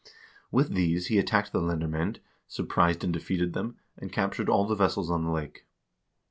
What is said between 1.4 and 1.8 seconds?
the